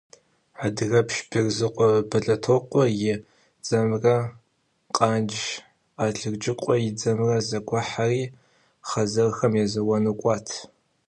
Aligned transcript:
Адыгэпщ 0.65 1.15
Безрыкъуэ 1.29 1.89
Бэлэтокъуэ 2.09 2.85
и 3.11 3.15
дзэмрэ 3.63 4.15
Къанж 4.95 5.31
Алыджыкъуэ 6.03 6.75
и 6.87 6.91
дзэмрэ 6.95 7.37
зэгухьэри, 7.47 8.23
хъэзэрхэм 8.87 9.53
езэуэну 9.63 10.17
кӏуат. 10.21 10.47